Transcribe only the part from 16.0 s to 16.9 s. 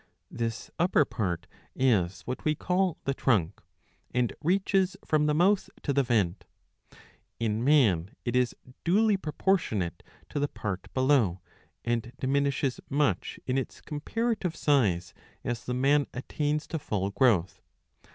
attains to